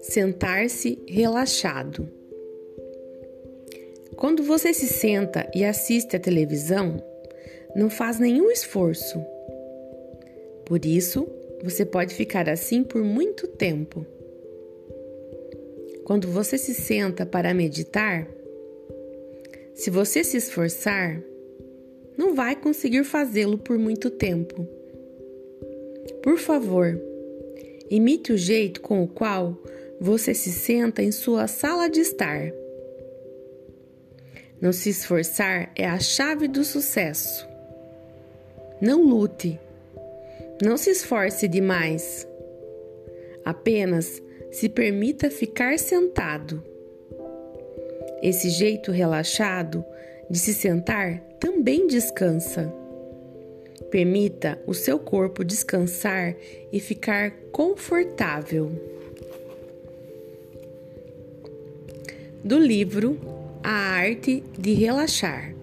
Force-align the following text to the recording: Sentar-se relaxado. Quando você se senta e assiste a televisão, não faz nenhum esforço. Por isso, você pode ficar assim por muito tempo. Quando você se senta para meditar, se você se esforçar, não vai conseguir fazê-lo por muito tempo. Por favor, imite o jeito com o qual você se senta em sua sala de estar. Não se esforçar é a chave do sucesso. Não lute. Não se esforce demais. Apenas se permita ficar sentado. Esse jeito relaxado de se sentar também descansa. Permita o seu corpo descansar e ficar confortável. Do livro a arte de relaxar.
Sentar-se 0.00 0.98
relaxado. 1.06 2.08
Quando 4.16 4.42
você 4.42 4.74
se 4.74 4.86
senta 4.86 5.48
e 5.54 5.64
assiste 5.64 6.16
a 6.16 6.20
televisão, 6.20 7.02
não 7.76 7.88
faz 7.88 8.18
nenhum 8.18 8.50
esforço. 8.50 9.24
Por 10.64 10.84
isso, 10.84 11.28
você 11.62 11.84
pode 11.84 12.14
ficar 12.14 12.48
assim 12.48 12.82
por 12.82 13.02
muito 13.02 13.46
tempo. 13.46 14.04
Quando 16.04 16.28
você 16.28 16.56
se 16.56 16.74
senta 16.74 17.26
para 17.26 17.52
meditar, 17.52 18.26
se 19.74 19.90
você 19.90 20.24
se 20.24 20.36
esforçar, 20.36 21.22
não 22.18 22.34
vai 22.34 22.56
conseguir 22.56 23.04
fazê-lo 23.04 23.56
por 23.56 23.78
muito 23.78 24.10
tempo. 24.10 24.66
Por 26.20 26.36
favor, 26.36 27.00
imite 27.88 28.32
o 28.32 28.36
jeito 28.36 28.80
com 28.80 29.04
o 29.04 29.08
qual 29.08 29.56
você 30.00 30.34
se 30.34 30.50
senta 30.50 31.00
em 31.00 31.12
sua 31.12 31.46
sala 31.46 31.88
de 31.88 32.00
estar. 32.00 32.52
Não 34.60 34.72
se 34.72 34.90
esforçar 34.90 35.70
é 35.76 35.86
a 35.86 36.00
chave 36.00 36.48
do 36.48 36.64
sucesso. 36.64 37.48
Não 38.80 39.00
lute. 39.02 39.58
Não 40.60 40.76
se 40.76 40.90
esforce 40.90 41.46
demais. 41.46 42.26
Apenas 43.44 44.20
se 44.50 44.68
permita 44.68 45.30
ficar 45.30 45.78
sentado. 45.78 46.62
Esse 48.20 48.50
jeito 48.50 48.90
relaxado 48.90 49.84
de 50.30 50.38
se 50.38 50.52
sentar 50.52 51.20
também 51.40 51.86
descansa. 51.86 52.72
Permita 53.90 54.60
o 54.66 54.74
seu 54.74 54.98
corpo 54.98 55.44
descansar 55.44 56.34
e 56.72 56.78
ficar 56.78 57.30
confortável. 57.50 58.70
Do 62.44 62.58
livro 62.58 63.18
a 63.62 63.70
arte 63.70 64.42
de 64.58 64.72
relaxar. 64.74 65.57